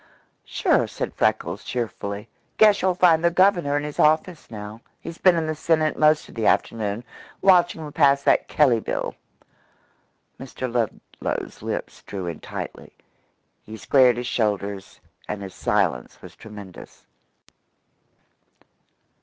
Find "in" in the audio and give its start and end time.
3.77-3.83, 5.35-5.45, 12.25-12.39